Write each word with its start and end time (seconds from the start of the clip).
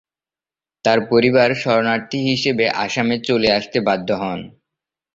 তার 0.85 0.99
পরিবার 1.09 1.49
শরণার্থী 1.61 2.19
হিসেবে 2.29 2.65
আসামে 2.85 3.15
চলে 3.27 3.49
আসতে 3.57 3.77
বাধ্য 3.87 4.09
হন। 4.21 4.39